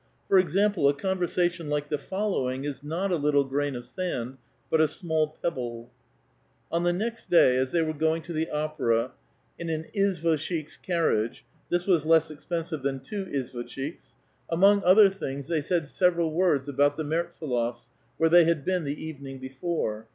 For 0.27 0.39
example, 0.39 0.89
a 0.89 0.95
conversation 0.95 1.69
like 1.69 1.89
the 1.89 1.99
following 1.99 2.63
is 2.63 2.81
not 2.81 3.11
a 3.11 3.17
little 3.17 3.43
grain 3.43 3.75
of 3.75 3.85
sand, 3.85 4.39
but 4.67 4.81
a 4.81 4.87
small 4.87 5.37
pebble. 5.43 5.91
On 6.71 6.81
the 6.81 6.91
next 6.91 7.29
da}', 7.29 7.55
as 7.55 7.69
they 7.71 7.83
were 7.83 7.93
going 7.93 8.23
to 8.23 8.33
the 8.33 8.49
opera 8.49 9.11
in 9.59 9.69
an 9.69 9.85
i£zons1ichik's 9.95 10.75
carriage 10.77 11.45
(this 11.69 11.85
was 11.85 12.03
less 12.03 12.31
expensive 12.31 12.81
than 12.81 12.99
tyioizvosh" 12.99 13.77
t^hiks)^ 13.77 14.13
among 14.49 14.83
other 14.83 15.07
things 15.07 15.47
they 15.49 15.61
said 15.61 15.85
several 15.85 16.31
words 16.31 16.67
about 16.67 16.97
i:^he 16.99 17.05
Mertsdlofs, 17.05 17.89
where 18.17 18.27
they 18.31 18.45
had 18.45 18.65
been 18.65 18.85
the 18.85 18.99
evening 19.05 19.37
before. 19.37 20.07